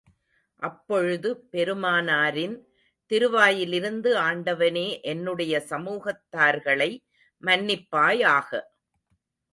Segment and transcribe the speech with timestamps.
[0.61, 2.55] அப்பொழுது பெருமானாரின்
[3.11, 6.91] திருவாயிலிருந்து ஆண்டவனே என்னுடைய சமூகத்தார்களை
[7.43, 8.49] மன்னிப்பாயாக!